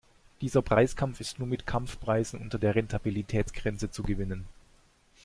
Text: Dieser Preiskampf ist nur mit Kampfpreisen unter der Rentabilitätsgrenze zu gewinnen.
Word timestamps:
Dieser 0.41 0.63
Preiskampf 0.63 1.19
ist 1.19 1.37
nur 1.37 1.47
mit 1.47 1.67
Kampfpreisen 1.67 2.41
unter 2.41 2.57
der 2.57 2.73
Rentabilitätsgrenze 2.73 3.91
zu 3.91 4.01
gewinnen. 4.01 4.47